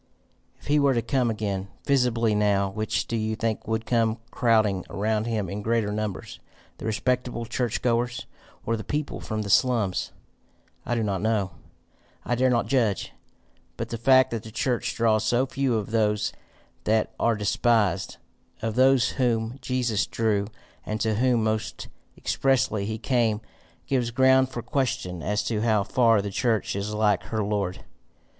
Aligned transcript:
"If 0.59 0.65
he 0.65 0.79
were 0.79 0.95
to 0.95 1.03
come 1.03 1.29
again, 1.29 1.67
visibly, 1.85 2.33
now, 2.33 2.71
which 2.71 3.05
do 3.05 3.15
you 3.15 3.35
think 3.35 3.67
would 3.67 3.85
come 3.85 4.17
crowding 4.31 4.83
around 4.89 5.25
him 5.27 5.47
in 5.47 5.61
greater 5.61 5.91
numbers 5.91 6.39
the 6.79 6.87
respectable 6.87 7.45
church 7.45 7.83
goers, 7.83 8.25
or 8.65 8.75
the 8.75 8.83
people 8.83 9.21
from 9.21 9.43
the 9.43 9.49
slums? 9.51 10.11
I 10.87 10.95
do 10.95 11.03
not 11.03 11.21
know. 11.21 11.51
I 12.25 12.33
dare 12.33 12.49
not 12.49 12.65
judge. 12.65 13.13
But 13.77 13.89
the 13.89 13.97
fact 13.99 14.31
that 14.31 14.41
the 14.41 14.49
church 14.49 14.95
draws 14.95 15.23
so 15.23 15.45
few 15.45 15.75
of 15.77 15.91
those 15.91 16.33
that 16.85 17.13
are 17.19 17.35
despised, 17.35 18.17
of 18.63 18.73
those 18.73 19.09
whom 19.09 19.59
Jesus 19.61 20.07
drew 20.07 20.47
and 20.83 20.99
to 21.01 21.13
whom 21.13 21.43
most 21.43 21.89
expressly 22.17 22.87
he 22.87 22.97
came, 22.97 23.39
gives 23.85 24.09
ground 24.09 24.49
for 24.49 24.63
question 24.63 25.21
as 25.21 25.43
to 25.43 25.61
how 25.61 25.83
far 25.83 26.23
the 26.23 26.31
church 26.31 26.75
is 26.75 26.91
like 26.91 27.21
her 27.25 27.43
Lord. 27.43 27.83